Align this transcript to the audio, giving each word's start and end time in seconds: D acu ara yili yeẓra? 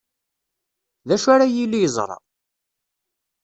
D 1.07 1.09
acu 1.15 1.29
ara 1.33 1.45
yili 1.55 1.79
yeẓra? 1.83 2.17